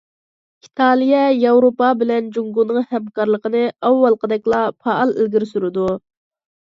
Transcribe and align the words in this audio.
ئىتالىيە 0.67 1.19
ياۋروپا 1.41 1.89
بىلەن 1.99 2.31
جۇڭگونىڭ 2.37 2.79
ھەمكارلىقىنى 2.95 3.61
ئاۋۋالقىدەكلا 3.85 4.63
پائال 4.87 5.15
ئىلگىرى 5.19 5.51
سۈرىدۇ. 5.55 5.87